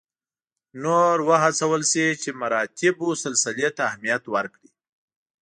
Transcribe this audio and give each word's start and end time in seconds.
نور 0.83 1.15
وهڅول 1.27 1.81
شي 1.91 2.05
چې 2.21 2.29
مراتبو 2.41 3.09
سلسلې 3.23 3.69
ته 3.75 3.81
اهمیت 3.89 4.23
ورکړي. 4.35 4.69